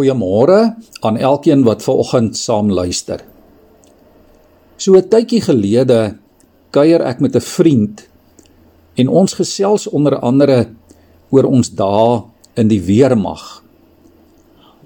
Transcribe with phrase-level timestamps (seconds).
[0.00, 3.20] Goeiemôre aan elkeen wat ver oggend saam luister.
[4.80, 6.16] So 'n tydjie gelede
[6.72, 8.08] kuier ek met 'n vriend
[8.96, 10.72] en ons gesels onder andere
[11.30, 12.22] oor ons dae
[12.56, 13.62] in die weermag.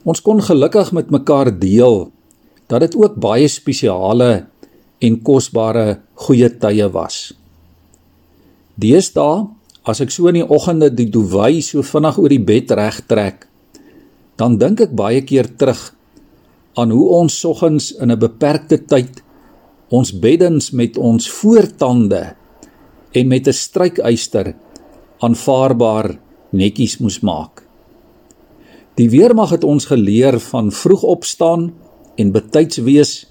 [0.05, 2.11] Ons kon gelukkig met mekaar deel
[2.67, 4.47] dat dit ook baie spesiale
[4.99, 7.33] en kosbare goeie tye was.
[8.75, 9.47] Deesdae,
[9.85, 13.47] as ek so in die oggende die duwy so vinnig oor die bed regtrek,
[14.37, 15.95] dan dink ek baie keer terug
[16.75, 19.23] aan hoe ons soggens in 'n beperkte tyd
[19.89, 22.35] ons beddens met ons voortande
[23.13, 24.55] en met 'n strykyster
[25.19, 26.19] aanvaarbaar
[26.51, 27.63] netjies moes maak.
[28.95, 31.73] Die weermag het ons geleer van vroeg opstaan
[32.17, 33.27] en betyds wees,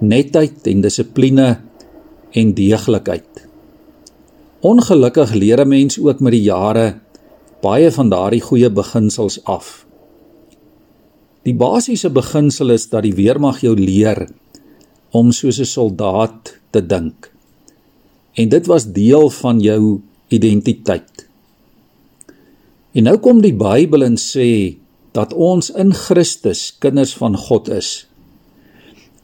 [0.00, 1.60] netheid en dissipline
[2.32, 3.46] en deeglikheid.
[4.60, 7.00] Ongelukkig leer 'n mens ook met die jare
[7.62, 9.89] baie van daardie goeie beginsels af.
[11.48, 14.26] Die basiese beginsel is dat die weermag jou leer
[15.16, 17.32] om soos 'n soldaat te dink.
[18.36, 21.26] En dit was deel van jou identiteit.
[22.92, 24.76] En nou kom die Bybel en sê
[25.12, 28.06] dat ons in Christus kinders van God is.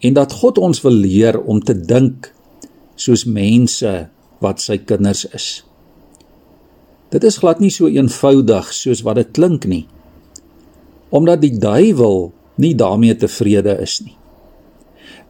[0.01, 2.33] En dat God ons wil leer om te dink
[2.95, 4.09] soos mense
[4.39, 5.65] wat sy kinders is.
[7.11, 9.87] Dit is glad nie so eenvoudig soos wat dit klink nie
[11.09, 14.17] omdat die duiwel nie daarmee tevrede is nie.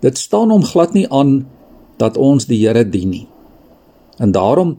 [0.01, 1.47] Dit staan hom glad nie aan
[1.97, 3.27] dat ons die Here dien nie.
[4.19, 4.77] En daarom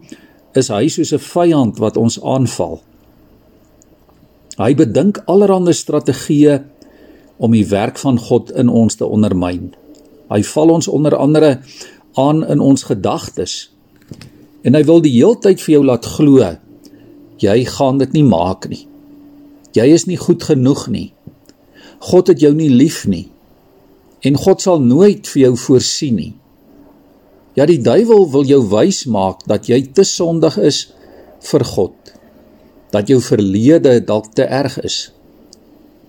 [0.57, 2.81] is hy soos 'n vyand wat ons aanval.
[4.57, 6.63] Hy bedink allerlei strategieë
[7.37, 9.75] om die werk van God in ons te ondermyn.
[10.29, 11.59] Hy val ons onder andere
[12.13, 13.69] aan in ons gedagtes.
[14.61, 16.57] En hy wil die heeltyd vir jou laat glo
[17.37, 18.87] jy gaan dit nie maak nie.
[19.77, 21.11] Jy is nie goed genoeg nie.
[22.09, 23.27] God het jou nie lief nie.
[24.25, 26.33] En God sal nooit vir jou voorsien nie.
[27.57, 30.83] Ja, die duiwel wil jou wys maak dat jy te sondig is
[31.49, 31.95] vir God.
[32.93, 35.07] Dat jou verlede dalk te erg is.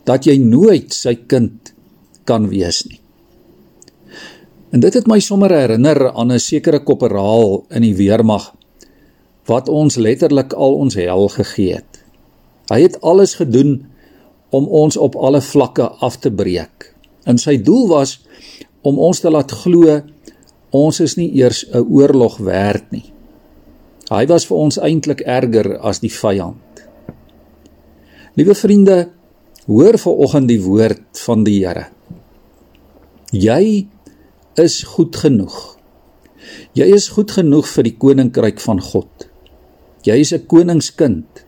[0.09, 1.73] Dat jy nooit sy kind
[2.29, 3.01] kan wees nie.
[4.73, 8.53] En dit het my sommer herinner aan 'n sekere koperaal in die weermag
[9.47, 11.98] wat ons letterlik al ons hel gegee het.
[12.69, 13.87] Hy het alles gedoen
[14.51, 16.93] om ons op alle vlakke af te breek.
[17.25, 18.19] En sy doel was
[18.87, 20.01] om ons te laat glo
[20.71, 23.13] ons is nie eers 'n oorlog werd nie.
[24.11, 26.85] Hy was vir ons eintlik erger as die vyand.
[28.35, 29.11] Liewe vriende,
[29.67, 31.87] hoor vanoggend die woord van die Here.
[33.33, 33.89] Jy
[34.57, 35.77] is goed genoeg.
[36.73, 39.29] Jy is goed genoeg vir die koninkryk van God.
[40.03, 41.48] Jy is 'n koningskind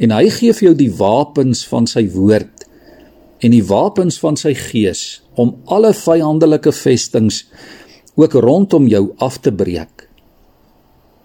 [0.00, 2.64] en hy gee vir jou die wapens van sy woord
[3.44, 7.44] en die wapens van sy gees om alle vyandelike vestings
[8.20, 10.06] ook rondom jou af te breek.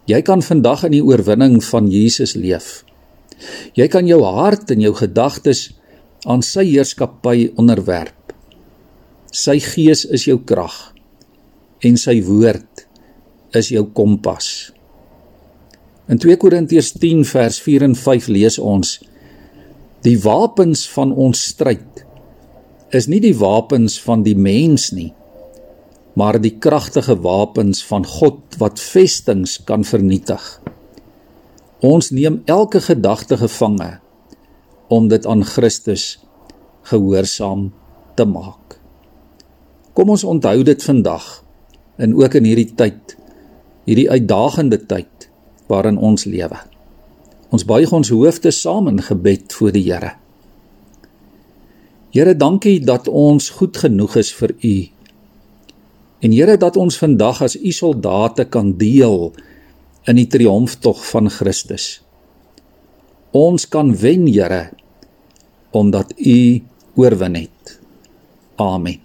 [0.08, 2.84] Jy kan vandag in die oorwinning van Jesus leef.
[3.76, 5.72] Jy kan jou hart en jou gedagtes
[6.30, 8.36] aan sy heerskappy onderwerp.
[9.34, 10.76] Sy gees is jou krag
[11.86, 12.86] en sy woord
[13.58, 14.75] is jou kompas.
[16.06, 19.00] In 2 Korintiërs 10 vers 4 en 5 lees ons:
[20.06, 22.04] Die wapens van ons stryd
[22.94, 25.10] is nie die wapens van die mens nie,
[26.14, 30.44] maar die kragtige wapens van God wat vestings kan vernietig.
[31.82, 33.98] Ons neem elke gedagte gevange
[34.94, 36.20] om dit aan Christus
[36.86, 37.72] gehoorsaam
[38.16, 38.78] te maak.
[39.98, 41.26] Kom ons onthou dit vandag
[41.98, 43.18] en ook in hierdie tyd,
[43.90, 45.15] hierdie uitdagende tyd
[45.68, 46.58] waarin ons lewe.
[47.54, 50.16] Ons buig ons hoofde saam in gebed voor die Here.
[52.16, 54.76] Here, dankie dat ons goed genoeg is vir U.
[56.24, 59.34] En Here, dat ons vandag as U soldate kan deel
[60.08, 62.00] in die triomftog van Christus.
[63.36, 64.70] Ons kan wen, Here,
[65.76, 66.40] omdat U
[66.96, 67.80] oorwin het.
[68.56, 69.05] Amen.